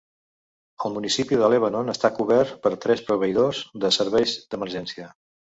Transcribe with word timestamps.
El 0.87 0.95
municipi 0.95 1.37
de 1.41 1.49
Lebanon 1.53 1.91
està 1.93 2.11
cobert 2.15 2.55
per 2.65 2.73
tres 2.87 3.05
proveïdors 3.11 3.61
de 3.85 3.93
serveis 4.01 4.37
d'emergència. 4.49 5.09